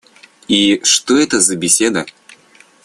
[0.47, 2.07] И что это за беседа?